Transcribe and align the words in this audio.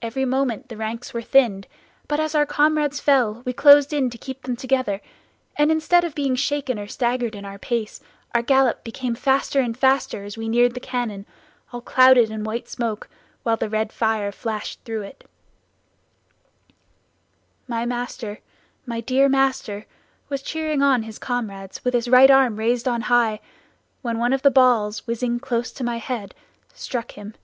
Every 0.00 0.24
moment 0.24 0.68
the 0.68 0.76
ranks 0.76 1.12
were 1.12 1.20
thinned, 1.20 1.66
but 2.06 2.20
as 2.20 2.32
our 2.36 2.46
comrades 2.46 3.00
fell, 3.00 3.42
we 3.44 3.52
closed 3.52 3.92
in 3.92 4.08
to 4.10 4.16
keep 4.16 4.42
them 4.42 4.54
together; 4.54 5.00
and 5.56 5.72
instead 5.72 6.04
of 6.04 6.14
being 6.14 6.36
shaken 6.36 6.78
or 6.78 6.86
staggered 6.86 7.34
in 7.34 7.44
our 7.44 7.58
pace 7.58 8.00
our 8.36 8.42
gallop 8.42 8.84
became 8.84 9.16
faster 9.16 9.58
and 9.58 9.76
faster 9.76 10.22
as 10.22 10.38
we 10.38 10.48
neared 10.48 10.74
the 10.74 10.78
cannon. 10.78 11.26
"My 11.72 11.80
master, 17.68 18.38
my 18.86 19.00
dear 19.00 19.28
master 19.28 19.86
was 20.28 20.42
cheering 20.42 20.82
on 20.82 21.02
his 21.02 21.18
comrades 21.18 21.84
with 21.84 21.94
his 21.94 22.06
right 22.08 22.30
arm 22.30 22.56
raised 22.60 22.86
on 22.86 23.00
high, 23.00 23.40
when 24.02 24.18
one 24.20 24.32
of 24.32 24.42
the 24.42 24.52
balls 24.52 25.04
whizzing 25.08 25.40
close 25.40 25.72
to 25.72 25.82
my 25.82 25.96
head 25.96 26.36
struck 26.72 27.10
him. 27.14 27.34